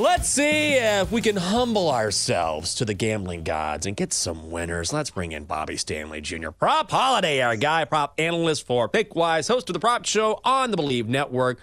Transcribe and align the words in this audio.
Let's 0.00 0.28
see 0.28 0.74
if 0.74 1.10
we 1.10 1.20
can 1.20 1.34
humble 1.34 1.90
ourselves 1.90 2.76
to 2.76 2.84
the 2.84 2.94
gambling 2.94 3.42
gods 3.42 3.84
and 3.84 3.96
get 3.96 4.12
some 4.12 4.48
winners. 4.48 4.92
Let's 4.92 5.10
bring 5.10 5.32
in 5.32 5.42
Bobby 5.42 5.76
Stanley 5.76 6.20
Jr., 6.20 6.50
prop 6.50 6.88
Holliday, 6.88 7.42
our 7.42 7.56
guy, 7.56 7.84
prop 7.84 8.14
analyst 8.16 8.64
for 8.64 8.88
Pickwise, 8.88 9.48
host 9.48 9.68
of 9.68 9.72
the 9.72 9.80
prop 9.80 10.06
show 10.06 10.40
on 10.44 10.70
the 10.70 10.76
Believe 10.76 11.08
Network. 11.08 11.58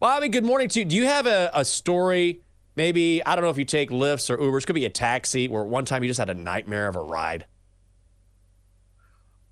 Bobby, 0.00 0.28
good 0.28 0.44
morning 0.44 0.68
to 0.70 0.80
you. 0.80 0.84
Do 0.84 0.96
you 0.96 1.04
have 1.04 1.28
a, 1.28 1.48
a 1.54 1.64
story? 1.64 2.40
Maybe, 2.74 3.24
I 3.24 3.36
don't 3.36 3.44
know 3.44 3.50
if 3.50 3.58
you 3.58 3.64
take 3.64 3.90
Lyfts 3.90 4.30
or 4.30 4.36
Ubers, 4.36 4.66
could 4.66 4.74
be 4.74 4.84
a 4.86 4.90
taxi, 4.90 5.46
where 5.46 5.62
one 5.62 5.84
time 5.84 6.02
you 6.02 6.10
just 6.10 6.18
had 6.18 6.28
a 6.28 6.34
nightmare 6.34 6.88
of 6.88 6.96
a 6.96 7.00
ride. 7.02 7.46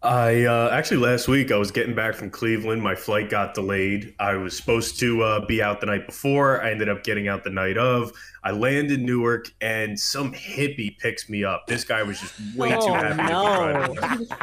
I 0.05 0.45
uh, 0.45 0.69
actually 0.71 0.99
last 0.99 1.29
week 1.29 1.51
I 1.51 1.57
was 1.57 1.71
getting 1.71 1.95
back 1.95 2.15
from 2.15 2.29
Cleveland. 2.29 2.83
My 2.83 2.95
flight 2.95 3.31
got 3.31 3.55
delayed. 3.55 4.15
I 4.21 4.35
was 4.35 4.55
supposed 4.55 5.01
to 5.01 5.23
uh, 5.23 5.47
be 5.47 5.63
out 5.63 5.81
the 5.81 5.87
night 5.87 6.07
before. 6.07 6.63
I 6.63 6.73
ended 6.73 6.91
up 6.91 7.05
getting 7.05 7.27
out 7.27 7.43
the 7.43 7.49
night 7.49 7.79
of. 7.79 8.13
I 8.45 8.51
land 8.51 8.91
in 8.91 9.07
Newark, 9.07 9.51
and 9.63 9.99
some 9.99 10.35
hippie 10.35 10.99
picks 10.99 11.31
me 11.31 11.43
up. 11.43 11.67
This 11.67 11.85
guy 11.85 12.03
was 12.03 12.21
just 12.21 12.35
way 12.55 12.75
oh, 12.75 12.87
too 12.87 12.93
happy 12.93 13.33
no. 13.33 13.95
to 13.95 14.39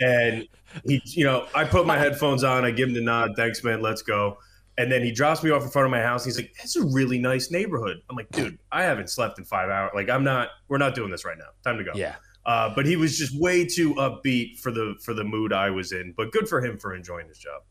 And 0.00 0.48
he, 0.86 1.02
you 1.04 1.24
know, 1.24 1.46
I 1.54 1.64
put 1.64 1.86
my 1.86 1.98
headphones 1.98 2.42
on. 2.42 2.64
I 2.64 2.70
give 2.70 2.88
him 2.88 2.94
the 2.94 3.02
nod. 3.02 3.32
Thanks, 3.36 3.62
man. 3.62 3.82
Let's 3.82 4.00
go. 4.00 4.38
And 4.78 4.90
then 4.90 5.02
he 5.02 5.12
drops 5.12 5.42
me 5.42 5.50
off 5.50 5.62
in 5.62 5.68
front 5.68 5.84
of 5.84 5.90
my 5.90 6.00
house. 6.00 6.24
He's 6.24 6.38
like, 6.38 6.54
"It's 6.64 6.76
a 6.76 6.86
really 6.86 7.18
nice 7.18 7.50
neighborhood." 7.50 7.98
I'm 8.08 8.16
like, 8.16 8.30
"Dude, 8.30 8.58
I 8.72 8.84
haven't 8.84 9.10
slept 9.10 9.38
in 9.38 9.44
five 9.44 9.68
hours. 9.68 9.90
Like, 9.94 10.08
I'm 10.08 10.24
not. 10.24 10.48
We're 10.68 10.78
not 10.78 10.94
doing 10.94 11.10
this 11.10 11.26
right 11.26 11.36
now. 11.36 11.48
Time 11.62 11.76
to 11.76 11.84
go." 11.84 11.90
Yeah. 11.94 12.14
Uh, 12.44 12.72
but 12.74 12.86
he 12.86 12.96
was 12.96 13.16
just 13.18 13.38
way 13.40 13.64
too 13.64 13.94
upbeat 13.94 14.58
for 14.58 14.72
the 14.72 14.94
for 15.04 15.14
the 15.14 15.22
mood 15.24 15.52
I 15.52 15.70
was 15.70 15.92
in. 15.92 16.12
But 16.16 16.32
good 16.32 16.48
for 16.48 16.60
him 16.64 16.76
for 16.78 16.94
enjoying 16.94 17.28
his 17.28 17.38
job. 17.38 17.62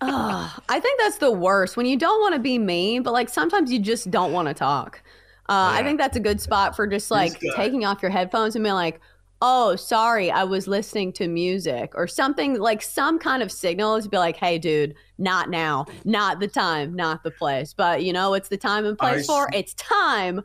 Oh, 0.00 0.56
I 0.68 0.80
think 0.80 1.00
that's 1.00 1.18
the 1.18 1.32
worst 1.32 1.76
when 1.76 1.86
you 1.86 1.96
don't 1.96 2.20
want 2.20 2.34
to 2.34 2.40
be 2.40 2.58
mean, 2.58 3.02
but 3.02 3.12
like 3.12 3.28
sometimes 3.28 3.72
you 3.72 3.78
just 3.78 4.10
don't 4.10 4.32
want 4.32 4.48
to 4.48 4.54
talk. 4.54 5.02
Uh, 5.48 5.72
I 5.72 5.82
think 5.82 5.98
that's 5.98 6.16
a 6.16 6.20
good 6.20 6.40
spot 6.40 6.76
for 6.76 6.86
just 6.86 7.10
like 7.10 7.32
taking 7.56 7.84
off 7.84 8.02
your 8.02 8.10
headphones 8.10 8.54
and 8.54 8.62
being 8.62 8.74
like, 8.74 9.00
"Oh, 9.40 9.76
sorry, 9.76 10.30
I 10.30 10.44
was 10.44 10.68
listening 10.68 11.10
to 11.14 11.26
music" 11.26 11.92
or 11.94 12.06
something 12.06 12.58
like 12.60 12.82
some 12.82 13.18
kind 13.18 13.42
of 13.42 13.50
signal 13.50 14.00
to 14.02 14.08
be 14.10 14.18
like, 14.18 14.36
"Hey, 14.36 14.58
dude, 14.58 14.94
not 15.16 15.48
now, 15.48 15.86
not 16.04 16.38
the 16.38 16.48
time, 16.48 16.94
not 16.94 17.22
the 17.22 17.30
place." 17.30 17.72
But 17.72 18.02
you 18.04 18.12
know, 18.12 18.34
it's 18.34 18.50
the 18.50 18.58
time 18.58 18.84
and 18.84 18.98
place 18.98 19.24
I 19.28 19.32
for. 19.32 19.48
s- 19.48 19.54
It's 19.54 19.74
time 19.74 20.42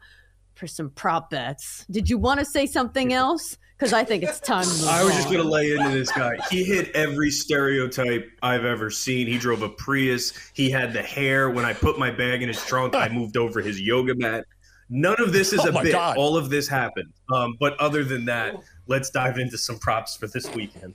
for 0.63 0.68
some 0.68 0.90
prop 0.91 1.29
bets. 1.29 1.85
Did 1.91 2.09
you 2.09 2.18
want 2.18 2.40
to 2.40 2.46
say 2.46 2.66
something 2.66 3.12
else? 3.12 3.57
Because 3.78 3.91
I 3.91 4.06
think 4.06 4.24
it's 4.24 4.40
time. 4.40 4.63
To 4.63 4.69
move 4.79 4.88
I 4.88 5.03
was 5.03 5.13
just 5.13 5.29
gonna 5.29 5.44
lay 5.44 5.74
into 5.74 5.90
this 5.90 6.09
guy. 6.09 6.38
He 6.50 6.63
hit 6.63 6.90
every 6.96 7.31
stereotype 7.31 8.31
I've 8.41 8.63
ever 8.63 8.90
seen. 8.90 9.28
He 9.28 9.38
drove 9.38 9.62
a 9.62 9.68
Prius. 9.68 10.31
He 10.53 10.72
had 10.72 10.94
the 10.94 11.01
hair. 11.01 11.50
When 11.50 11.66
I 11.66 11.74
put 11.74 12.00
my 12.00 12.12
bag 12.12 12.41
in 12.44 12.47
his 12.47 12.63
trunk, 12.66 12.96
I 12.96 13.09
moved 13.12 13.35
over 13.35 13.59
his 13.59 13.81
yoga 13.81 14.16
mat. 14.16 14.46
None 14.88 15.19
of 15.19 15.34
this 15.34 15.51
is 15.51 15.59
Oh 15.66 15.78
a 15.78 15.84
bit. 15.84 15.91
God. 15.91 16.16
All 16.16 16.38
of 16.38 16.50
this 16.50 16.69
happened. 16.69 17.12
Um, 17.34 17.57
but 17.59 17.78
other 17.81 18.06
than 18.06 18.24
that, 18.25 18.56
let's 18.88 19.09
dive 19.09 19.40
into 19.40 19.57
some 19.57 19.78
props 19.80 20.16
for 20.16 20.28
this 20.28 20.50
weekend. 20.56 20.94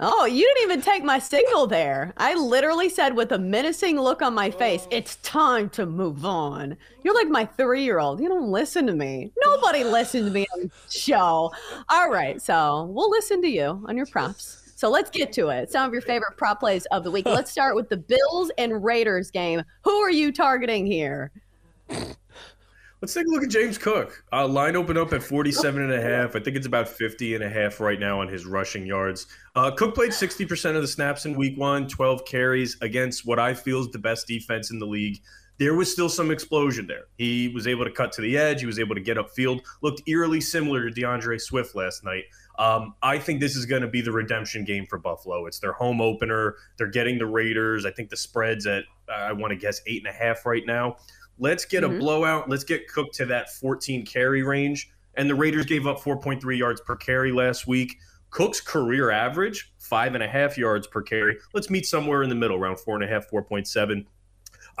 Oh, 0.00 0.26
you 0.26 0.44
didn't 0.44 0.70
even 0.70 0.80
take 0.80 1.02
my 1.02 1.18
signal 1.18 1.66
there. 1.66 2.12
I 2.16 2.34
literally 2.34 2.88
said 2.88 3.16
with 3.16 3.32
a 3.32 3.38
menacing 3.38 3.98
look 3.98 4.22
on 4.22 4.32
my 4.32 4.48
face, 4.48 4.84
oh. 4.84 4.88
it's 4.92 5.16
time 5.16 5.68
to 5.70 5.86
move 5.86 6.24
on. 6.24 6.76
You're 7.02 7.14
like 7.14 7.28
my 7.28 7.44
three 7.44 7.82
year 7.82 7.98
old. 7.98 8.20
You 8.20 8.28
don't 8.28 8.52
listen 8.52 8.86
to 8.86 8.92
me. 8.92 9.32
Nobody 9.44 9.82
listens 9.82 10.28
to 10.28 10.30
me 10.32 10.46
on 10.54 10.62
the 10.68 10.70
show. 10.88 11.52
All 11.88 12.10
right. 12.10 12.40
So 12.40 12.84
we'll 12.84 13.10
listen 13.10 13.42
to 13.42 13.48
you 13.48 13.82
on 13.86 13.96
your 13.96 14.06
props. 14.06 14.72
So 14.76 14.88
let's 14.88 15.10
get 15.10 15.32
to 15.32 15.48
it. 15.48 15.72
Some 15.72 15.88
of 15.88 15.92
your 15.92 16.02
favorite 16.02 16.36
prop 16.36 16.60
plays 16.60 16.86
of 16.86 17.02
the 17.02 17.10
week. 17.10 17.26
Let's 17.26 17.50
start 17.50 17.74
with 17.74 17.88
the 17.88 17.96
Bills 17.96 18.52
and 18.56 18.84
Raiders 18.84 19.32
game. 19.32 19.64
Who 19.82 19.94
are 19.94 20.12
you 20.12 20.30
targeting 20.30 20.86
here? 20.86 21.32
Let's 23.00 23.14
take 23.14 23.26
a 23.26 23.30
look 23.30 23.44
at 23.44 23.48
James 23.48 23.78
Cook. 23.78 24.24
Uh, 24.32 24.48
line 24.48 24.74
opened 24.74 24.98
up 24.98 25.12
at 25.12 25.22
47 25.22 25.82
and 25.82 25.92
a 25.92 26.02
half. 26.02 26.34
I 26.34 26.40
think 26.40 26.56
it's 26.56 26.66
about 26.66 26.88
50 26.88 27.36
and 27.36 27.44
a 27.44 27.48
half 27.48 27.78
right 27.78 27.98
now 27.98 28.20
on 28.20 28.26
his 28.28 28.44
rushing 28.44 28.84
yards. 28.86 29.28
Uh, 29.54 29.70
Cook 29.70 29.94
played 29.94 30.10
60% 30.10 30.74
of 30.74 30.82
the 30.82 30.88
snaps 30.88 31.24
in 31.24 31.34
week 31.34 31.56
one, 31.56 31.86
12 31.86 32.24
carries 32.24 32.76
against 32.80 33.24
what 33.24 33.38
I 33.38 33.54
feel 33.54 33.80
is 33.80 33.90
the 33.90 34.00
best 34.00 34.26
defense 34.26 34.72
in 34.72 34.80
the 34.80 34.86
league. 34.86 35.20
There 35.58 35.74
was 35.74 35.90
still 35.92 36.08
some 36.08 36.30
explosion 36.30 36.86
there. 36.86 37.04
He 37.16 37.48
was 37.48 37.66
able 37.66 37.84
to 37.84 37.90
cut 37.90 38.12
to 38.12 38.20
the 38.20 38.36
edge. 38.36 38.60
He 38.60 38.66
was 38.66 38.78
able 38.78 38.94
to 38.94 39.00
get 39.00 39.16
upfield. 39.16 39.60
Looked 39.80 40.02
eerily 40.06 40.40
similar 40.40 40.88
to 40.88 40.90
D'Andre 40.90 41.38
Swift 41.38 41.74
last 41.74 42.04
night. 42.04 42.24
Um, 42.58 42.94
I 43.02 43.18
think 43.18 43.40
this 43.40 43.56
is 43.56 43.66
going 43.66 43.82
to 43.82 43.88
be 43.88 44.00
the 44.00 44.12
redemption 44.12 44.64
game 44.64 44.86
for 44.86 44.98
Buffalo. 44.98 45.46
It's 45.46 45.60
their 45.60 45.72
home 45.72 46.00
opener. 46.00 46.56
They're 46.76 46.88
getting 46.88 47.18
the 47.18 47.26
Raiders. 47.26 47.86
I 47.86 47.90
think 47.90 48.08
the 48.08 48.16
spread's 48.16 48.66
at, 48.66 48.84
I 49.12 49.32
want 49.32 49.52
to 49.52 49.56
guess, 49.56 49.80
eight 49.86 50.04
and 50.04 50.12
a 50.12 50.16
half 50.16 50.44
right 50.46 50.64
now. 50.66 50.96
Let's 51.38 51.64
get 51.64 51.84
Mhm. 51.84 51.96
a 51.96 51.98
blowout. 51.98 52.48
Let's 52.48 52.64
get 52.64 52.88
Cook 52.88 53.12
to 53.14 53.26
that 53.26 53.52
14 53.54 54.04
carry 54.04 54.42
range. 54.42 54.90
And 55.14 55.28
the 55.28 55.34
Raiders 55.34 55.66
gave 55.66 55.86
up 55.86 56.00
4.3 56.00 56.56
yards 56.56 56.80
per 56.80 56.96
carry 56.96 57.32
last 57.32 57.66
week. 57.66 57.96
Cook's 58.30 58.60
career 58.60 59.10
average, 59.10 59.72
five 59.78 60.14
and 60.14 60.22
a 60.22 60.28
half 60.28 60.58
yards 60.58 60.86
per 60.86 61.02
carry. 61.02 61.38
Let's 61.54 61.70
meet 61.70 61.86
somewhere 61.86 62.22
in 62.22 62.28
the 62.28 62.34
middle, 62.34 62.56
around 62.56 62.78
four 62.78 62.94
and 62.94 63.02
a 63.02 63.08
half, 63.08 63.28
4.7. 63.28 64.06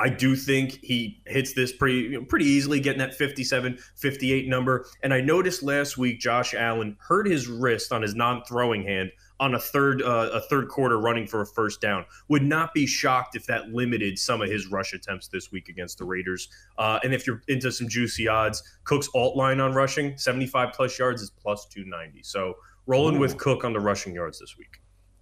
I 0.00 0.08
do 0.10 0.36
think 0.36 0.78
he 0.82 1.20
hits 1.26 1.54
this 1.54 1.72
pretty 1.72 2.16
pretty 2.28 2.44
easily, 2.44 2.78
getting 2.78 3.00
that 3.00 3.14
57, 3.14 3.78
58 3.96 4.46
number. 4.48 4.86
And 5.02 5.12
I 5.12 5.20
noticed 5.20 5.62
last 5.62 5.98
week 5.98 6.20
Josh 6.20 6.54
Allen 6.54 6.96
hurt 7.00 7.26
his 7.26 7.48
wrist 7.48 7.92
on 7.92 8.02
his 8.02 8.14
non-throwing 8.14 8.84
hand 8.84 9.10
on 9.40 9.54
a 9.54 9.58
third 9.58 10.02
uh, 10.02 10.30
a 10.32 10.40
third 10.40 10.68
quarter 10.68 10.98
running 10.98 11.26
for 11.26 11.40
a 11.40 11.46
first 11.46 11.80
down. 11.80 12.04
Would 12.28 12.42
not 12.42 12.74
be 12.74 12.86
shocked 12.86 13.36
if 13.36 13.46
that 13.46 13.70
limited 13.70 14.18
some 14.18 14.42
of 14.42 14.50
his 14.50 14.66
rush 14.66 14.92
attempts 14.92 15.28
this 15.28 15.52
week 15.52 15.68
against 15.68 15.98
the 15.98 16.04
Raiders. 16.04 16.48
Uh, 16.76 16.98
and 17.02 17.14
if 17.14 17.26
you're 17.26 17.42
into 17.48 17.70
some 17.70 17.88
juicy 17.88 18.28
odds, 18.28 18.62
Cook's 18.84 19.08
alt 19.14 19.36
line 19.36 19.60
on 19.60 19.72
rushing, 19.72 20.16
75 20.16 20.72
plus 20.72 20.98
yards 20.98 21.22
is 21.22 21.30
plus 21.30 21.66
290. 21.66 22.22
So 22.22 22.54
rolling 22.86 23.18
with 23.18 23.36
Cook 23.36 23.64
on 23.64 23.72
the 23.72 23.80
rushing 23.80 24.14
yards 24.14 24.38
this 24.38 24.56
week. 24.58 24.80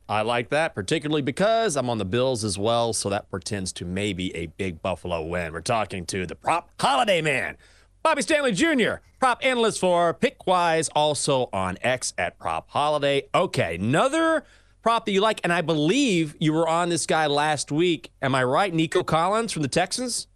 I 0.09 0.22
like 0.22 0.50
that, 0.50 0.75
particularly 0.75 1.22
because 1.22 1.76
I'm 1.76 1.91
on 1.91 1.99
the 1.99 2.05
Bills 2.05 2.44
as 2.44 2.56
well, 2.56 2.93
so 2.93 3.10
that 3.10 3.28
portends 3.28 3.72
to 3.75 3.84
maybe 3.84 4.34
a 4.37 4.47
big 4.47 4.81
Buffalo 4.81 5.26
win. 5.26 5.53
We're 5.53 5.62
talking 5.62 6.06
to 6.06 6.26
the 6.26 6.37
prop 6.37 6.71
Holliday 6.78 7.22
man, 7.22 7.56
Bobby 8.06 8.22
Stanley 8.22 8.53
Jr., 8.53 9.00
prop 9.19 9.44
analyst 9.44 9.81
for 9.81 10.15
Pickwise, 10.15 10.89
also 10.94 11.49
on 11.53 11.76
X 11.82 12.14
at 12.17 12.38
Prop 12.38 12.70
Holliday. 12.70 13.29
Okay, 13.35 13.75
another 13.75 14.44
prop 14.81 15.06
that 15.06 15.11
you 15.11 15.20
like, 15.20 15.41
and 15.43 15.53
I 15.53 15.61
believe 15.61 16.37
you 16.38 16.53
were 16.53 16.69
on 16.69 16.88
this 16.88 17.05
guy 17.05 17.26
last 17.26 17.73
week. 17.73 18.12
Am 18.23 18.32
I 18.37 18.44
right? 18.44 18.73
Nico 18.73 19.03
Collins 19.03 19.50
from 19.50 19.62
the 19.62 19.69
Texans? 19.69 20.29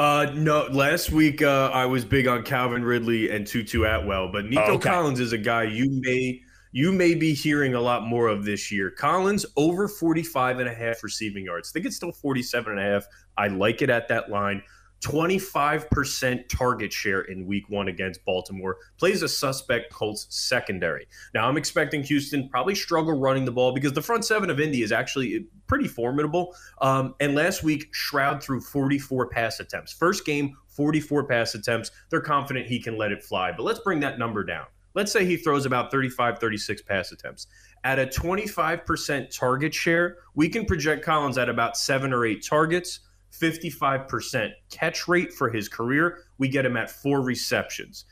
Uh, 0.00 0.32
no, 0.34 0.66
last 0.72 1.12
week 1.12 1.42
uh, 1.42 1.70
I 1.72 1.86
was 1.86 2.04
big 2.04 2.26
on 2.26 2.42
Calvin 2.42 2.82
Ridley 2.82 3.30
and 3.30 3.46
Tutu 3.46 3.84
Atwell, 3.84 4.32
but 4.32 4.46
Nico 4.46 4.62
Okay. 4.62 4.88
Collins 4.88 5.20
is 5.20 5.32
a 5.32 5.38
guy 5.38 5.62
you 5.62 6.00
may 6.02 6.40
you 6.72 6.90
may 6.90 7.14
be 7.14 7.34
hearing 7.34 7.74
a 7.74 7.80
lot 7.80 8.04
more 8.04 8.26
of 8.26 8.44
this 8.44 8.72
year. 8.72 8.90
Collins 8.90 9.46
over 9.56 9.86
45 9.86 10.58
and 10.58 10.68
a 10.68 10.74
half 10.74 11.04
receiving 11.04 11.44
yards. 11.44 11.70
I 11.70 11.72
think 11.72 11.86
it's 11.86 11.94
still 11.94 12.10
47 12.10 12.72
and 12.72 12.80
a 12.80 12.82
half. 12.82 13.06
I 13.36 13.46
like 13.46 13.80
it 13.80 13.90
at 13.90 14.08
that 14.08 14.28
line. 14.28 14.60
25% 15.00 16.48
target 16.48 16.92
share 16.92 17.22
in 17.22 17.46
week 17.46 17.68
one 17.68 17.88
against 17.88 18.24
Baltimore, 18.24 18.76
plays 18.98 19.22
a 19.22 19.28
suspect 19.28 19.92
Colts 19.92 20.26
secondary. 20.28 21.06
Now, 21.34 21.48
I'm 21.48 21.56
expecting 21.56 22.02
Houston 22.02 22.48
probably 22.48 22.74
struggle 22.74 23.18
running 23.18 23.44
the 23.44 23.52
ball 23.52 23.72
because 23.72 23.92
the 23.92 24.02
front 24.02 24.24
seven 24.24 24.50
of 24.50 24.60
Indy 24.60 24.82
is 24.82 24.92
actually 24.92 25.46
pretty 25.66 25.88
formidable. 25.88 26.54
Um, 26.80 27.14
and 27.20 27.34
last 27.34 27.62
week, 27.62 27.94
Stroud 27.94 28.42
threw 28.42 28.60
44 28.60 29.28
pass 29.28 29.60
attempts. 29.60 29.92
First 29.92 30.26
game, 30.26 30.56
44 30.68 31.24
pass 31.24 31.54
attempts. 31.54 31.90
They're 32.10 32.20
confident 32.20 32.66
he 32.66 32.80
can 32.80 32.98
let 32.98 33.12
it 33.12 33.22
fly. 33.22 33.52
But 33.52 33.62
let's 33.62 33.80
bring 33.80 34.00
that 34.00 34.18
number 34.18 34.44
down. 34.44 34.66
Let's 34.94 35.12
say 35.12 35.24
he 35.24 35.36
throws 35.36 35.66
about 35.66 35.90
35, 35.90 36.38
36 36.38 36.82
pass 36.82 37.12
attempts. 37.12 37.46
At 37.84 37.98
a 37.98 38.06
25% 38.06 39.36
target 39.36 39.72
share, 39.72 40.18
we 40.34 40.48
can 40.48 40.66
project 40.66 41.04
Collins 41.04 41.38
at 41.38 41.48
about 41.48 41.76
seven 41.76 42.12
or 42.12 42.26
eight 42.26 42.44
targets 42.44 43.00
55% 43.32 44.50
catch 44.70 45.08
rate 45.08 45.32
for 45.32 45.50
his 45.50 45.68
career. 45.68 46.18
We 46.38 46.48
get 46.48 46.64
him 46.64 46.76
at 46.76 46.90
four 46.90 47.22
receptions. 47.22 48.04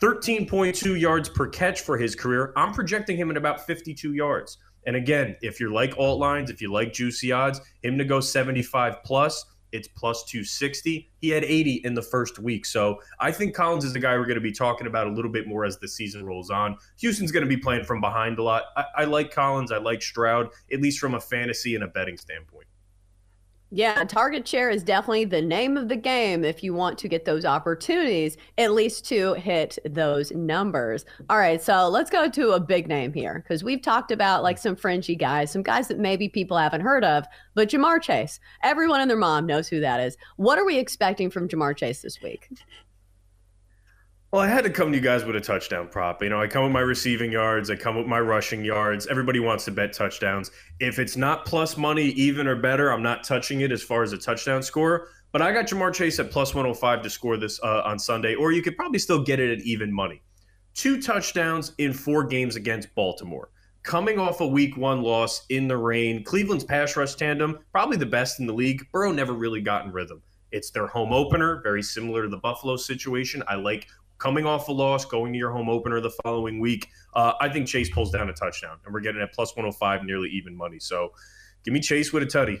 13.2 0.00 0.98
yards 0.98 1.28
per 1.28 1.46
catch 1.46 1.82
for 1.82 1.98
his 1.98 2.14
career. 2.14 2.52
I'm 2.56 2.72
projecting 2.72 3.16
him 3.16 3.30
at 3.30 3.36
about 3.36 3.66
52 3.66 4.14
yards. 4.14 4.58
And 4.86 4.96
again, 4.96 5.36
if 5.42 5.60
you're 5.60 5.70
like 5.70 5.98
alt 5.98 6.18
lines, 6.18 6.50
if 6.50 6.62
you 6.62 6.72
like 6.72 6.92
juicy 6.92 7.32
odds, 7.32 7.60
him 7.82 7.98
to 7.98 8.04
go 8.04 8.20
75 8.20 9.02
plus, 9.04 9.44
it's 9.72 9.88
plus 9.88 10.24
260. 10.24 11.10
He 11.20 11.28
had 11.28 11.44
80 11.44 11.82
in 11.84 11.94
the 11.94 12.02
first 12.02 12.38
week. 12.38 12.66
So 12.66 13.00
I 13.20 13.30
think 13.30 13.54
Collins 13.54 13.84
is 13.84 13.92
the 13.92 14.00
guy 14.00 14.16
we're 14.16 14.24
going 14.24 14.34
to 14.36 14.40
be 14.40 14.52
talking 14.52 14.86
about 14.86 15.06
a 15.06 15.10
little 15.10 15.30
bit 15.30 15.46
more 15.46 15.64
as 15.64 15.78
the 15.78 15.88
season 15.88 16.24
rolls 16.24 16.50
on. 16.50 16.76
Houston's 16.98 17.30
going 17.30 17.44
to 17.44 17.48
be 17.48 17.56
playing 17.56 17.84
from 17.84 18.00
behind 18.00 18.38
a 18.38 18.42
lot. 18.42 18.64
I, 18.76 18.84
I 18.98 19.04
like 19.04 19.30
Collins. 19.30 19.70
I 19.70 19.78
like 19.78 20.02
Stroud, 20.02 20.48
at 20.72 20.80
least 20.80 20.98
from 20.98 21.14
a 21.14 21.20
fantasy 21.20 21.74
and 21.74 21.84
a 21.84 21.88
betting 21.88 22.16
standpoint. 22.16 22.66
Yeah, 23.72 24.02
target 24.02 24.48
share 24.48 24.68
is 24.68 24.82
definitely 24.82 25.26
the 25.26 25.40
name 25.40 25.76
of 25.76 25.88
the 25.88 25.94
game 25.94 26.44
if 26.44 26.64
you 26.64 26.74
want 26.74 26.98
to 26.98 27.08
get 27.08 27.24
those 27.24 27.44
opportunities, 27.44 28.36
at 28.58 28.72
least 28.72 29.04
to 29.06 29.34
hit 29.34 29.78
those 29.84 30.32
numbers. 30.32 31.04
All 31.28 31.38
right, 31.38 31.62
so 31.62 31.88
let's 31.88 32.10
go 32.10 32.28
to 32.28 32.50
a 32.50 32.60
big 32.60 32.88
name 32.88 33.12
here 33.12 33.44
because 33.44 33.62
we've 33.62 33.80
talked 33.80 34.10
about 34.10 34.42
like 34.42 34.58
some 34.58 34.74
fringy 34.74 35.14
guys, 35.14 35.52
some 35.52 35.62
guys 35.62 35.86
that 35.86 36.00
maybe 36.00 36.28
people 36.28 36.58
haven't 36.58 36.80
heard 36.80 37.04
of, 37.04 37.26
but 37.54 37.70
Ja'Marr 37.70 38.02
Chase, 38.02 38.40
everyone 38.64 39.02
and 39.02 39.08
their 39.08 39.16
mom 39.16 39.46
knows 39.46 39.68
who 39.68 39.78
that 39.78 40.00
is. 40.00 40.16
What 40.34 40.58
are 40.58 40.66
we 40.66 40.76
expecting 40.76 41.30
from 41.30 41.48
Ja'Marr 41.48 41.76
Chase 41.76 42.02
this 42.02 42.20
week? 42.20 42.48
Well, 44.32 44.42
I 44.42 44.46
had 44.46 44.62
to 44.62 44.70
come 44.70 44.92
to 44.92 44.96
you 44.96 45.02
guys 45.02 45.24
with 45.24 45.34
a 45.34 45.40
touchdown 45.40 45.88
prop. 45.88 46.22
You 46.22 46.28
know, 46.28 46.40
I 46.40 46.46
come 46.46 46.62
with 46.62 46.70
my 46.70 46.82
receiving 46.82 47.32
yards, 47.32 47.68
I 47.68 47.74
come 47.74 47.96
with 47.96 48.06
my 48.06 48.20
rushing 48.20 48.64
yards. 48.64 49.08
Everybody 49.08 49.40
wants 49.40 49.64
to 49.64 49.72
bet 49.72 49.92
touchdowns. 49.92 50.52
If 50.78 51.00
it's 51.00 51.16
not 51.16 51.46
plus 51.46 51.76
money, 51.76 52.10
even 52.10 52.46
or 52.46 52.54
better, 52.54 52.92
I'm 52.92 53.02
not 53.02 53.24
touching 53.24 53.62
it 53.62 53.72
as 53.72 53.82
far 53.82 54.04
as 54.04 54.12
a 54.12 54.18
touchdown 54.18 54.62
score. 54.62 55.08
But 55.32 55.42
I 55.42 55.50
got 55.50 55.66
Ja'Marr 55.66 55.92
Chase 55.92 56.20
at 56.20 56.30
plus 56.30 56.54
105 56.54 57.02
to 57.02 57.10
score 57.10 57.38
this 57.38 57.58
uh, 57.64 57.82
on 57.84 57.98
Sunday, 57.98 58.36
or 58.36 58.52
you 58.52 58.62
could 58.62 58.76
probably 58.76 59.00
still 59.00 59.20
get 59.20 59.40
it 59.40 59.50
at 59.50 59.64
even 59.64 59.92
money. 59.92 60.22
Two 60.74 61.02
touchdowns 61.02 61.72
in 61.78 61.92
four 61.92 62.22
games 62.22 62.54
against 62.54 62.94
Baltimore. 62.94 63.50
Coming 63.82 64.20
off 64.20 64.40
a 64.40 64.46
week 64.46 64.76
one 64.76 65.02
loss 65.02 65.44
in 65.48 65.66
the 65.66 65.76
rain, 65.76 66.22
Cleveland's 66.22 66.62
pass 66.62 66.96
rush 66.96 67.16
tandem, 67.16 67.58
probably 67.72 67.96
the 67.96 68.06
best 68.06 68.38
in 68.38 68.46
the 68.46 68.52
league. 68.52 68.86
Burrow 68.92 69.10
never 69.10 69.32
really 69.32 69.60
got 69.60 69.86
in 69.86 69.90
rhythm. 69.90 70.22
It's 70.52 70.70
their 70.70 70.86
home 70.86 71.12
opener, 71.12 71.60
very 71.62 71.82
similar 71.82 72.22
to 72.24 72.28
the 72.28 72.36
Buffalo 72.36 72.76
situation. 72.76 73.42
I 73.46 73.54
like 73.54 73.86
coming 74.20 74.46
off 74.46 74.68
a 74.68 74.72
loss, 74.72 75.04
going 75.04 75.32
to 75.32 75.38
your 75.38 75.50
home 75.50 75.68
opener 75.68 76.00
the 76.00 76.10
following 76.22 76.60
week. 76.60 76.88
Uh, 77.14 77.32
I 77.40 77.48
think 77.48 77.66
Chase 77.66 77.90
pulls 77.90 78.12
down 78.12 78.28
a 78.28 78.32
touchdown, 78.32 78.78
and 78.84 78.94
we're 78.94 79.00
getting 79.00 79.20
at 79.20 79.32
plus 79.32 79.56
105, 79.56 80.04
nearly 80.04 80.28
even 80.28 80.54
money. 80.54 80.78
So 80.78 81.12
give 81.64 81.74
me 81.74 81.80
Chase 81.80 82.12
with 82.12 82.22
a 82.22 82.26
tutty. 82.26 82.60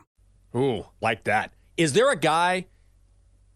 Ooh, 0.55 0.85
like 1.01 1.23
that. 1.25 1.53
Is 1.77 1.93
there 1.93 2.11
a 2.11 2.15
guy 2.15 2.65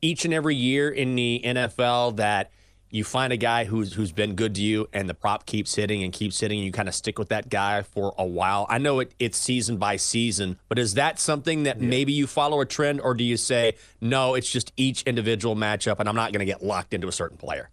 each 0.02 0.26
and 0.26 0.34
every 0.34 0.56
year 0.56 0.90
in 0.90 1.16
the 1.16 1.42
NFL 1.44 2.18
that 2.18 2.52
you 2.90 3.04
find 3.04 3.34
a 3.34 3.38
guy 3.38 3.66
who's 3.66 3.94
who's 3.94 4.12
been 4.12 4.36
good 4.36 4.56
to 4.56 4.62
you 4.62 4.88
and 4.94 5.10
the 5.10 5.14
prop 5.14 5.46
keeps 5.46 5.76
hitting 5.76 6.04
and 6.04 6.14
keeps 6.14 6.40
hitting 6.40 6.60
and 6.60 6.66
you 6.66 6.72
kind 6.72 6.88
of 6.88 6.96
stick 6.96 7.20
with 7.20 7.30
that 7.30 7.50
guy 7.50 7.82
for 7.82 8.14
a 8.18 8.26
while? 8.26 8.66
I 8.70 8.78
know 8.78 9.00
it, 9.00 9.14
it's 9.20 9.38
season 9.38 9.78
by 9.78 9.98
season, 9.98 10.60
but 10.70 10.80
is 10.80 10.94
that 10.94 11.20
something 11.20 11.64
that 11.64 11.82
yeah. 11.82 11.88
maybe 11.88 12.14
you 12.14 12.28
follow 12.28 12.62
a 12.62 12.66
trend 12.66 13.02
or 13.02 13.14
do 13.14 13.24
you 13.24 13.38
say, 13.38 13.74
no, 14.00 14.36
it's 14.36 14.50
just 14.50 14.72
each 14.78 15.04
individual 15.04 15.56
matchup 15.56 16.00
and 16.00 16.08
I'm 16.08 16.16
not 16.16 16.32
going 16.32 16.40
to 16.40 16.46
get 16.46 16.64
locked 16.64 16.94
into 16.94 17.08
a 17.08 17.12
certain 17.12 17.38
player? 17.38 17.70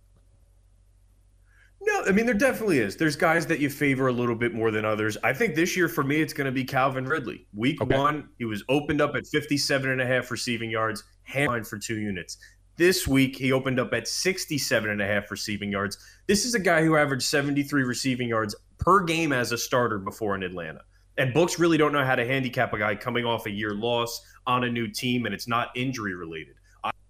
No, 2.02 2.08
I 2.08 2.12
mean 2.12 2.26
there 2.26 2.34
definitely 2.34 2.78
is. 2.78 2.96
There's 2.96 3.16
guys 3.16 3.46
that 3.46 3.60
you 3.60 3.70
favor 3.70 4.08
a 4.08 4.12
little 4.12 4.34
bit 4.34 4.54
more 4.54 4.70
than 4.70 4.84
others. 4.84 5.16
I 5.22 5.32
think 5.32 5.54
this 5.54 5.76
year 5.76 5.88
for 5.88 6.04
me 6.04 6.20
it's 6.20 6.32
going 6.32 6.46
to 6.46 6.52
be 6.52 6.64
Calvin 6.64 7.04
Ridley. 7.04 7.46
Week 7.54 7.80
okay. 7.80 7.96
1, 7.96 8.28
he 8.38 8.44
was 8.44 8.64
opened 8.68 9.00
up 9.00 9.14
at 9.14 9.26
57 9.26 9.90
and 9.90 10.00
a 10.00 10.06
half 10.06 10.30
receiving 10.30 10.70
yards, 10.70 11.04
hand 11.24 11.66
for 11.66 11.78
2 11.78 11.98
units. 11.98 12.38
This 12.76 13.06
week 13.06 13.36
he 13.36 13.52
opened 13.52 13.78
up 13.78 13.92
at 13.92 14.08
67 14.08 14.90
and 14.90 15.02
a 15.02 15.06
half 15.06 15.30
receiving 15.30 15.70
yards. 15.70 15.98
This 16.26 16.44
is 16.44 16.54
a 16.54 16.58
guy 16.58 16.82
who 16.82 16.96
averaged 16.96 17.24
73 17.24 17.82
receiving 17.82 18.28
yards 18.28 18.54
per 18.78 19.04
game 19.04 19.32
as 19.32 19.52
a 19.52 19.58
starter 19.58 19.98
before 19.98 20.34
in 20.34 20.42
Atlanta. 20.42 20.80
And 21.18 21.34
books 21.34 21.58
really 21.58 21.76
don't 21.76 21.92
know 21.92 22.04
how 22.04 22.14
to 22.14 22.26
handicap 22.26 22.72
a 22.72 22.78
guy 22.78 22.94
coming 22.94 23.26
off 23.26 23.46
a 23.46 23.50
year 23.50 23.74
loss 23.74 24.20
on 24.46 24.64
a 24.64 24.70
new 24.70 24.88
team 24.88 25.26
and 25.26 25.34
it's 25.34 25.46
not 25.46 25.68
injury 25.76 26.14
related. 26.14 26.54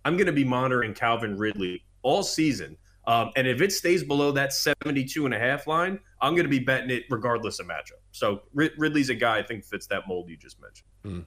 I'm 0.05 0.17
going 0.17 0.27
to 0.27 0.33
be 0.33 0.44
monitoring 0.44 0.93
Calvin 0.93 1.37
Ridley 1.37 1.85
all 2.03 2.25
season 2.25 2.77
um, 3.06 3.31
and 3.37 3.46
if 3.46 3.60
it 3.60 3.72
stays 3.72 4.04
below 4.04 4.31
that 4.32 4.52
72 4.52 5.24
and 5.24 5.34
a 5.34 5.38
half 5.38 5.67
line, 5.67 5.98
I'm 6.20 6.34
going 6.34 6.44
to 6.44 6.50
be 6.50 6.60
betting 6.60 6.91
it 6.91 7.05
regardless 7.10 7.58
of 7.58 7.67
matchup. 7.67 8.00
So 8.12 8.43
Ridley's 8.55 9.10
a 9.10 9.15
guy 9.15 9.38
I 9.38 9.43
think 9.43 9.65
fits 9.65 9.86
that 9.88 10.06
mold 10.06 10.29
you 10.29 10.36
just 10.36 10.60
mentioned. 10.60 10.88
Mm. 11.05 11.24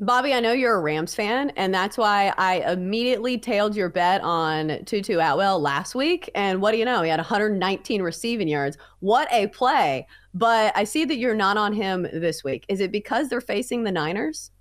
Bobby, 0.00 0.32
I 0.32 0.38
know 0.38 0.52
you're 0.52 0.76
a 0.76 0.80
Rams 0.80 1.12
fan, 1.12 1.50
and 1.56 1.74
that's 1.74 1.98
why 1.98 2.32
I 2.38 2.60
immediately 2.70 3.36
tailed 3.36 3.74
your 3.74 3.88
bet 3.88 4.20
on 4.20 4.84
Tutu 4.84 5.18
Atwell 5.18 5.58
last 5.58 5.96
week. 5.96 6.30
And 6.36 6.62
what 6.62 6.70
do 6.70 6.78
you 6.78 6.84
know? 6.84 7.02
He 7.02 7.10
had 7.10 7.18
119 7.18 8.02
receiving 8.02 8.46
yards. 8.46 8.76
What 9.00 9.26
a 9.32 9.48
play. 9.48 10.06
But 10.34 10.76
I 10.76 10.84
see 10.84 11.04
that 11.04 11.16
you're 11.16 11.34
not 11.34 11.56
on 11.56 11.72
him 11.72 12.02
this 12.12 12.44
week. 12.44 12.64
Is 12.68 12.78
it 12.78 12.92
because 12.92 13.28
they're 13.28 13.40
facing 13.40 13.82
the 13.82 13.90
Niners? 13.90 14.52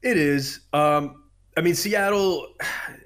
It 0.00 0.16
is. 0.16 0.60
Um, 0.72 1.21
I 1.56 1.60
mean, 1.60 1.74
Seattle 1.74 2.48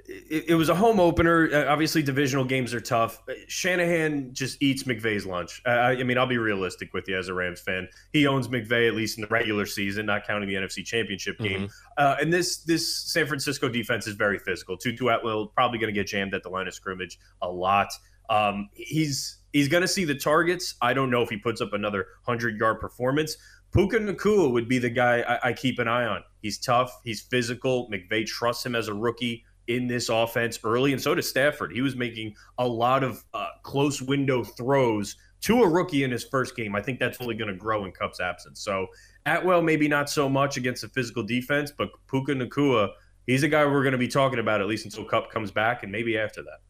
it, 0.09 0.51
it, 0.51 0.55
was 0.55 0.69
a 0.69 0.75
home 0.75 1.01
opener. 1.01 1.49
Uh, 1.53 1.71
obviously, 1.71 2.03
divisional 2.03 2.45
games 2.45 2.73
are 2.75 2.81
tough. 2.81 3.23
Uh, 3.29 3.35
Shanahan 3.49 4.33
just 4.33 4.63
eats 4.63 4.85
McVay's 4.85 5.27
lunch. 5.27 5.63
Uh, 5.67 5.71
I 5.71 6.03
mean, 6.03 6.19
I'll 6.19 6.27
be 6.27 6.39
realistic 6.39 6.93
with 6.93 7.09
you 7.09 7.19
as 7.19 7.29
a 7.29 7.35
Rams 7.35 7.61
fan. 7.61 7.89
He 8.13 8.27
owns 8.27 8.49
McVay 8.49 8.89
at 8.89 8.95
least 8.95 9.19
in 9.19 9.23
the 9.23 9.29
regular 9.29 9.67
season, 9.67 10.07
not 10.07 10.27
counting 10.27 10.49
the 10.49 10.55
NFC 10.55 10.85
Championship 10.85 11.39
game. 11.39 11.63
Mm-hmm. 11.63 11.67
Uh, 11.99 12.17
and 12.21 12.33
this 12.33 12.59
this 12.59 12.97
San 13.13 13.27
Francisco 13.27 13.69
defense 13.69 14.07
is 14.07 14.15
very 14.15 14.39
physical. 14.39 14.77
Tutu 14.77 15.09
Atwell 15.09 15.47
probably 15.49 15.79
going 15.79 15.93
to 15.93 15.99
get 15.99 16.07
jammed 16.07 16.35
at 16.35 16.43
the 16.43 16.51
line 16.51 16.69
of 16.69 16.75
scrimmage 16.75 17.19
a 17.43 17.51
lot. 17.51 17.89
Um, 18.29 18.69
he's 18.75 19.39
he's 19.53 19.69
going 19.69 19.83
to 19.83 19.89
see 19.89 20.05
the 20.05 20.15
targets. 20.15 20.75
I 20.81 20.95
don't 20.95 21.11
know 21.11 21.23
if 21.23 21.31
he 21.31 21.37
puts 21.37 21.61
up 21.61 21.73
another 21.73 22.07
hundred 22.23 22.59
yard 22.59 22.81
performance. 22.81 23.37
Puka 23.77 23.99
Nacua 23.99 24.51
would 24.51 24.69
be 24.69 24.79
the 24.79 24.89
guy 24.89 25.21
I, 25.21 25.51
I, 25.51 25.53
keep 25.53 25.79
an 25.79 25.87
eye 25.87 26.07
on. 26.07 26.25
He's 26.41 26.57
tough. 26.57 26.99
He's 27.05 27.21
physical. 27.21 27.91
McVay 27.91 28.25
trusts 28.25 28.65
him 28.65 28.75
as 28.75 28.89
a 28.89 28.95
rookie 28.95 29.45
in 29.67 29.87
this 29.87 30.09
offense 30.09 30.59
early, 30.65 30.95
and 30.95 31.03
so 31.03 31.15
does 31.15 31.29
Stafford. 31.29 31.73
He 31.73 31.83
was 31.83 31.95
making 31.95 32.35
a 32.57 32.67
lot 32.67 33.05
of 33.05 33.23
uh, 33.35 33.49
close 33.65 34.01
window 34.01 34.43
throws 34.43 35.17
to 35.43 35.63
a 35.63 35.69
rookie 35.69 36.05
in 36.05 36.11
his 36.11 36.25
first 36.25 36.57
game. 36.57 36.75
I 36.75 36.81
think 36.81 36.99
that's 36.99 37.21
only 37.21 37.35
going 37.35 37.51
to 37.51 37.55
grow 37.55 37.85
in 37.85 37.93
Kupp's 37.93 38.19
absence. 38.19 38.61
So 38.61 38.87
Atwell 39.27 39.61
maybe 39.61 39.89
not 39.89 40.09
so 40.09 40.27
much 40.27 40.57
against 40.57 40.83
a 40.83 40.89
physical 40.89 41.23
defense, 41.23 41.71
but 41.71 41.91
Puka 42.09 42.33
Nacua 42.33 42.93
he's 43.27 43.43
a 43.43 43.49
guy 43.49 43.65
we're 43.65 43.83
going 43.83 43.93
to 43.93 43.99
be 43.99 44.09
talking 44.09 44.39
about 44.39 44.61
at 44.61 44.67
least 44.67 44.85
until 44.85 45.05
Cup 45.05 45.31
comes 45.31 45.51
back 45.51 45.83
and 45.83 45.93
maybe 45.93 46.17
after 46.17 46.43
that. 46.43 46.61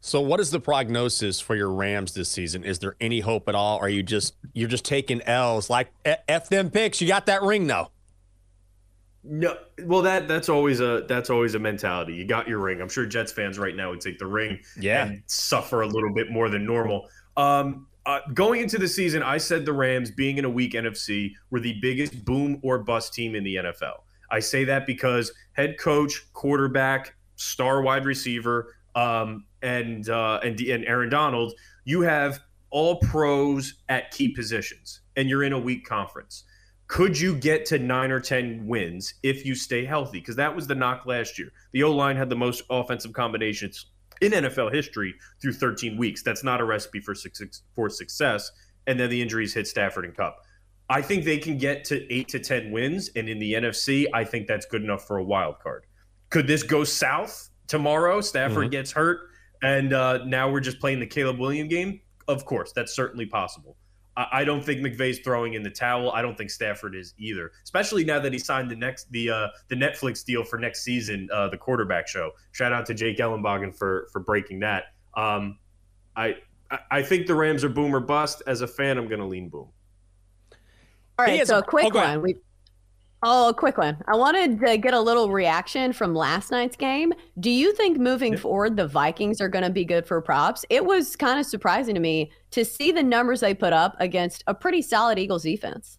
So, 0.00 0.20
what 0.20 0.38
is 0.38 0.50
the 0.50 0.60
prognosis 0.60 1.40
for 1.40 1.56
your 1.56 1.70
Rams 1.70 2.12
this 2.12 2.28
season? 2.28 2.62
Is 2.62 2.78
there 2.78 2.94
any 3.00 3.20
hope 3.20 3.48
at 3.48 3.54
all? 3.54 3.78
Are 3.78 3.88
you 3.88 4.02
just 4.02 4.34
you're 4.54 4.68
just 4.68 4.84
taking 4.84 5.20
L's 5.22 5.68
like 5.68 5.92
f 6.04 6.48
them 6.48 6.70
picks? 6.70 7.00
You 7.00 7.08
got 7.08 7.26
that 7.26 7.42
ring 7.42 7.66
though. 7.66 7.90
No, 9.26 9.56
well 9.84 10.02
that 10.02 10.28
that's 10.28 10.48
always 10.48 10.80
a 10.80 11.04
that's 11.08 11.30
always 11.30 11.54
a 11.54 11.58
mentality. 11.58 12.14
You 12.14 12.26
got 12.26 12.46
your 12.46 12.58
ring. 12.58 12.80
I'm 12.80 12.88
sure 12.88 13.06
Jets 13.06 13.32
fans 13.32 13.58
right 13.58 13.74
now 13.74 13.90
would 13.90 14.00
take 14.00 14.18
the 14.18 14.26
ring 14.26 14.60
yeah. 14.78 15.06
and 15.06 15.22
suffer 15.26 15.82
a 15.82 15.86
little 15.86 16.12
bit 16.12 16.30
more 16.30 16.48
than 16.48 16.64
normal. 16.64 17.08
Um, 17.36 17.86
uh, 18.06 18.20
going 18.34 18.60
into 18.60 18.78
the 18.78 18.86
season, 18.86 19.22
I 19.22 19.38
said 19.38 19.64
the 19.64 19.72
Rams, 19.72 20.10
being 20.10 20.36
in 20.36 20.44
a 20.44 20.50
weak 20.50 20.74
NFC, 20.74 21.32
were 21.50 21.60
the 21.60 21.78
biggest 21.80 22.24
boom 22.24 22.60
or 22.62 22.78
bust 22.78 23.14
team 23.14 23.34
in 23.34 23.44
the 23.44 23.56
NFL. 23.56 24.02
I 24.30 24.40
say 24.40 24.64
that 24.64 24.86
because 24.86 25.32
head 25.52 25.78
coach, 25.78 26.30
quarterback, 26.34 27.14
star 27.36 27.80
wide 27.80 28.04
receiver, 28.04 28.74
um, 28.94 29.46
and 29.62 30.08
uh, 30.08 30.40
and 30.42 30.60
and 30.60 30.84
Aaron 30.84 31.08
Donald, 31.08 31.54
you 31.84 32.02
have 32.02 32.40
all 32.74 32.96
pros 32.96 33.74
at 33.88 34.10
key 34.10 34.28
positions, 34.28 35.00
and 35.14 35.30
you're 35.30 35.44
in 35.44 35.52
a 35.52 35.58
weak 35.58 35.86
conference. 35.86 36.42
Could 36.88 37.18
you 37.18 37.36
get 37.36 37.64
to 37.66 37.78
nine 37.78 38.10
or 38.10 38.18
ten 38.18 38.66
wins 38.66 39.14
if 39.22 39.46
you 39.46 39.54
stay 39.54 39.84
healthy? 39.84 40.18
Because 40.18 40.34
that 40.36 40.54
was 40.54 40.66
the 40.66 40.74
knock 40.74 41.06
last 41.06 41.38
year. 41.38 41.50
The 41.72 41.84
O 41.84 41.92
line 41.92 42.16
had 42.16 42.28
the 42.28 42.36
most 42.36 42.64
offensive 42.68 43.12
combinations 43.12 43.86
in 44.20 44.32
NFL 44.32 44.74
history 44.74 45.14
through 45.40 45.52
13 45.52 45.96
weeks. 45.96 46.24
That's 46.24 46.42
not 46.42 46.60
a 46.60 46.64
recipe 46.64 46.98
for 46.98 47.14
for 47.76 47.88
success. 47.88 48.50
And 48.88 48.98
then 48.98 49.08
the 49.08 49.22
injuries 49.22 49.54
hit 49.54 49.68
Stafford 49.68 50.04
and 50.04 50.14
Kupp. 50.14 50.36
I 50.90 51.00
think 51.00 51.24
they 51.24 51.38
can 51.38 51.56
get 51.56 51.84
to 51.84 52.12
eight 52.12 52.28
to 52.28 52.40
ten 52.40 52.72
wins, 52.72 53.08
and 53.14 53.28
in 53.28 53.38
the 53.38 53.54
NFC, 53.54 54.06
I 54.12 54.24
think 54.24 54.48
that's 54.48 54.66
good 54.66 54.82
enough 54.82 55.06
for 55.06 55.16
a 55.16 55.24
wild 55.24 55.60
card. 55.60 55.84
Could 56.28 56.48
this 56.48 56.64
go 56.64 56.82
south 56.82 57.50
tomorrow? 57.68 58.20
Stafford 58.20 58.64
mm-hmm. 58.64 58.70
gets 58.70 58.90
hurt 58.90 59.30
and 59.64 59.94
uh, 59.94 60.24
now 60.26 60.50
we're 60.50 60.60
just 60.60 60.78
playing 60.78 61.00
the 61.00 61.06
Caleb 61.06 61.38
Williams 61.38 61.70
game. 61.70 62.00
Of 62.28 62.44
course, 62.44 62.72
that's 62.72 62.94
certainly 62.94 63.26
possible. 63.26 63.76
I, 64.16 64.26
I 64.32 64.44
don't 64.44 64.64
think 64.64 64.80
McVay's 64.80 65.18
throwing 65.18 65.54
in 65.54 65.62
the 65.62 65.70
towel. 65.70 66.10
I 66.10 66.22
don't 66.22 66.36
think 66.36 66.50
Stafford 66.50 66.94
is 66.94 67.14
either, 67.18 67.52
especially 67.62 68.04
now 68.04 68.20
that 68.20 68.32
he 68.32 68.38
signed 68.38 68.70
the 68.70 68.76
next 68.76 69.10
the 69.10 69.30
uh, 69.30 69.48
the 69.68 69.76
Netflix 69.76 70.24
deal 70.24 70.44
for 70.44 70.58
next 70.58 70.82
season, 70.82 71.28
uh, 71.32 71.48
the 71.48 71.58
quarterback 71.58 72.08
show. 72.08 72.32
Shout 72.52 72.72
out 72.72 72.86
to 72.86 72.94
Jake 72.94 73.18
Ellenbogen 73.18 73.76
for 73.76 74.08
for 74.12 74.20
breaking 74.20 74.60
that. 74.60 74.84
Um, 75.16 75.58
I 76.16 76.36
I 76.90 77.02
think 77.02 77.26
the 77.26 77.34
Rams 77.34 77.64
are 77.64 77.68
boom 77.68 77.94
or 77.94 78.00
bust. 78.00 78.42
As 78.46 78.60
a 78.60 78.66
fan, 78.66 78.98
I'm 78.98 79.08
going 79.08 79.20
to 79.20 79.26
lean 79.26 79.48
boom. 79.48 79.68
All 81.16 81.26
right, 81.26 81.46
so 81.46 81.58
a 81.58 81.62
quick 81.62 81.94
oh, 81.94 81.98
one. 81.98 82.22
We 82.22 82.36
Oh, 83.26 83.48
a 83.48 83.54
quick 83.54 83.78
one. 83.78 83.96
I 84.06 84.16
wanted 84.16 84.60
to 84.60 84.76
get 84.76 84.92
a 84.92 85.00
little 85.00 85.30
reaction 85.30 85.94
from 85.94 86.14
last 86.14 86.50
night's 86.50 86.76
game. 86.76 87.14
Do 87.40 87.48
you 87.48 87.72
think 87.72 87.96
moving 87.96 88.36
forward, 88.36 88.76
the 88.76 88.86
Vikings 88.86 89.40
are 89.40 89.48
going 89.48 89.64
to 89.64 89.70
be 89.70 89.82
good 89.82 90.04
for 90.04 90.20
props? 90.20 90.62
It 90.68 90.84
was 90.84 91.16
kind 91.16 91.40
of 91.40 91.46
surprising 91.46 91.94
to 91.94 92.02
me 92.02 92.30
to 92.50 92.66
see 92.66 92.92
the 92.92 93.02
numbers 93.02 93.40
they 93.40 93.54
put 93.54 93.72
up 93.72 93.96
against 93.98 94.44
a 94.46 94.52
pretty 94.52 94.82
solid 94.82 95.18
Eagles 95.18 95.44
defense. 95.44 95.98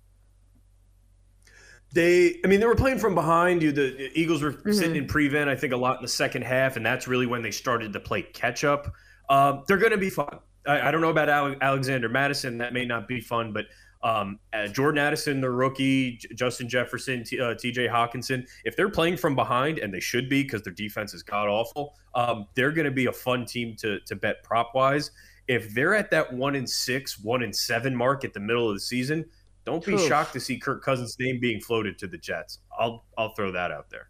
They, 1.95 2.39
I 2.43 2.47
mean, 2.47 2.59
they 2.59 2.67
were 2.67 2.75
playing 2.75 2.99
from 2.99 3.15
behind. 3.15 3.63
You, 3.63 3.71
the 3.71 4.11
Eagles 4.13 4.43
were 4.43 4.53
mm-hmm. 4.53 4.73
sitting 4.73 4.95
in 4.95 5.07
prevent, 5.07 5.49
I 5.49 5.55
think, 5.55 5.73
a 5.73 5.77
lot 5.77 5.97
in 5.97 6.03
the 6.03 6.07
second 6.07 6.43
half, 6.43 6.77
and 6.77 6.85
that's 6.85 7.07
really 7.07 7.25
when 7.25 7.41
they 7.41 7.51
started 7.51 7.91
to 7.93 7.99
play 7.99 8.21
catch 8.21 8.63
up. 8.63 8.93
Um, 9.31 9.63
they're 9.67 9.77
going 9.77 9.93
to 9.93 9.97
be 9.97 10.11
fun. 10.11 10.37
I, 10.67 10.89
I, 10.89 10.91
don't 10.91 11.01
know 11.01 11.09
about 11.09 11.29
Alexander 11.61 12.07
Mattison. 12.07 12.59
That 12.59 12.73
may 12.73 12.85
not 12.85 13.07
be 13.07 13.19
fun, 13.19 13.51
but 13.51 13.65
um, 14.05 14.39
uh, 14.53 14.67
Jordan 14.67 14.99
Addison, 14.99 15.41
the 15.41 15.49
rookie, 15.49 16.17
J- 16.17 16.35
Justin 16.35 16.69
Jefferson, 16.69 17.23
T- 17.23 17.39
uh, 17.41 17.55
TJ 17.55 17.89
Hockenson, 17.89 18.47
if 18.63 18.75
they're 18.77 18.89
playing 18.89 19.17
from 19.17 19.35
behind, 19.35 19.79
and 19.79 19.91
they 19.91 19.99
should 19.99 20.29
be 20.29 20.43
because 20.43 20.61
their 20.61 20.73
defense 20.73 21.15
is 21.15 21.23
god 21.23 21.47
awful, 21.47 21.95
um, 22.13 22.45
they're 22.53 22.71
going 22.71 22.85
to 22.85 22.91
be 22.91 23.07
a 23.07 23.11
fun 23.11 23.45
team 23.45 23.75
to, 23.77 23.99
to 24.01 24.15
bet 24.15 24.43
prop 24.43 24.75
wise. 24.75 25.09
If 25.47 25.73
they're 25.73 25.95
at 25.95 26.11
that 26.11 26.31
one 26.31 26.55
in 26.55 26.67
six, 26.67 27.19
one 27.19 27.41
in 27.41 27.51
seven 27.51 27.95
mark 27.95 28.23
at 28.23 28.33
the 28.33 28.39
middle 28.39 28.69
of 28.69 28.75
the 28.75 28.79
season, 28.79 29.25
don't 29.65 29.83
be 29.83 29.93
Oof. 29.93 30.07
shocked 30.07 30.33
to 30.33 30.39
see 30.39 30.59
Kirk 30.59 30.83
Cousins' 30.83 31.17
name 31.19 31.39
being 31.39 31.59
floated 31.59 31.97
to 31.97 32.07
the 32.07 32.17
Jets. 32.17 32.59
I'll 32.77 33.05
I'll 33.17 33.33
throw 33.33 33.51
that 33.51 33.71
out 33.71 33.89
there. 33.89 34.09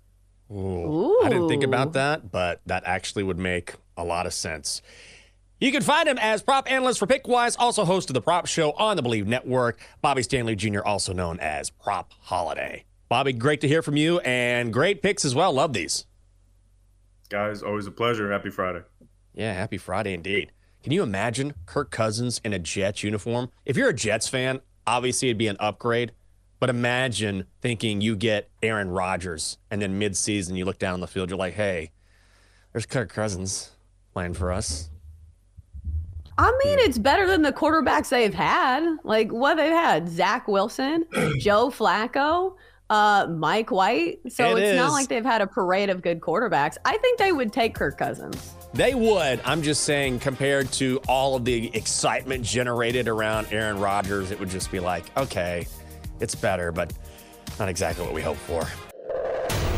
Ooh, 0.52 0.56
Ooh. 0.56 1.22
I 1.24 1.30
didn't 1.30 1.48
think 1.48 1.64
about 1.64 1.94
that, 1.94 2.32
but 2.32 2.62
that 2.66 2.84
actually 2.86 3.24
would 3.24 3.40
make 3.40 3.75
a 3.96 4.04
lot 4.04 4.25
of 4.25 4.34
sense. 4.34 4.82
You 5.60 5.72
can 5.72 5.82
find 5.82 6.08
him 6.08 6.18
as 6.20 6.44
prop 6.44 6.70
analyst 6.70 7.00
for 7.00 7.08
Pickwise, 7.08 7.56
also 7.58 7.86
host 7.86 8.10
of 8.10 8.14
the 8.14 8.22
Prop 8.22 8.46
Show 8.46 8.72
on 8.74 8.98
the 8.98 9.02
Believe 9.02 9.26
Network. 9.26 9.80
Bobby 10.02 10.22
Stanley 10.22 10.56
Jr., 10.56 10.82
also 10.82 11.14
known 11.14 11.40
as 11.40 11.70
Prop 11.70 12.12
Holliday. 12.24 12.84
Bobby, 13.08 13.32
great 13.32 13.62
to 13.62 13.68
hear 13.68 13.82
from 13.82 13.96
you 13.96 14.20
and 14.20 14.74
great 14.74 15.02
picks 15.02 15.24
as 15.24 15.34
well. 15.34 15.54
Love 15.54 15.72
these. 15.72 16.08
Guys, 17.30 17.64
always 17.64 17.88
a 17.88 17.92
pleasure. 17.92 18.30
Happy 18.32 18.50
Friday. 18.50 18.82
Yeah, 19.34 19.54
happy 19.54 19.78
Friday 19.78 20.14
indeed. 20.14 20.52
Can 20.84 20.92
you 20.92 21.04
imagine 21.04 21.54
Kirk 21.66 21.90
Cousins 21.90 22.42
in 22.44 22.52
a 22.52 22.60
Jets 22.60 23.02
uniform? 23.02 23.50
If 23.66 23.78
you're 23.78 23.90
a 23.90 23.94
Jets 23.94 24.28
fan, 24.28 24.60
obviously 24.86 25.30
it'd 25.30 25.38
be 25.38 25.48
an 25.48 25.58
upgrade. 25.60 26.12
But 26.60 26.70
imagine 26.70 27.46
thinking 27.62 28.02
you 28.02 28.18
get 28.18 28.50
Aaron 28.62 28.90
Rodgers 28.90 29.58
and 29.72 29.82
then 29.82 30.00
midseason 30.00 30.58
you 30.58 30.66
look 30.66 30.80
down 30.80 30.96
on 30.96 31.00
the 31.00 31.08
field, 31.08 31.30
you're 31.30 31.40
like, 31.40 31.54
hey, 31.54 31.92
there's 32.74 32.86
Kirk 32.86 33.10
Cousins 33.10 33.72
playing 34.14 34.34
for 34.34 34.52
us. 34.52 34.90
I 36.38 36.51
mean, 36.63 36.80
it's 36.80 36.98
better 36.98 37.27
than 37.27 37.42
the 37.42 37.54
quarterbacks 37.54 38.10
they've 38.10 38.34
had. 38.34 38.98
Like 39.04 39.32
what 39.32 39.56
they've 39.56 39.72
had: 39.72 40.10
Zach 40.10 40.48
Wilson, 40.48 41.06
Joe 41.39 41.70
Flacco, 41.70 42.56
uh, 42.89 43.27
Mike 43.30 43.72
White. 43.72 44.20
So 44.30 44.56
it 44.56 44.62
it's 44.62 44.72
is. 44.72 44.75
not 44.77 44.92
like 44.92 45.08
they've 45.08 45.24
had 45.24 45.42
a 45.42 45.48
parade 45.48 45.89
of 45.89 46.01
good 46.01 46.20
quarterbacks. 46.20 46.75
I 46.84 46.98
think 46.98 47.20
they 47.20 47.32
would 47.32 47.54
take 47.54 47.74
Kirk 47.75 47.98
Cousins. 47.98 48.54
They 48.74 48.94
would. 48.94 49.39
I'm 49.46 49.62
just 49.62 49.86
saying, 49.86 50.20
compared 50.20 50.72
to 50.74 51.00
all 51.08 51.36
of 51.38 51.46
the 51.46 51.74
excitement 51.74 52.44
generated 52.44 53.08
around 53.08 53.48
Aaron 53.51 53.80
Rodgers, 53.80 54.32
it 54.32 54.39
would 54.39 54.50
just 54.50 54.70
be 54.70 54.82
like, 54.82 55.06
okay, 55.15 55.65
it's 56.20 56.36
better, 56.36 56.74
but 56.74 56.92
not 57.58 57.70
exactly 57.70 58.04
what 58.04 58.13
we 58.13 58.22
hoped 58.22 58.42
for. 58.42 58.68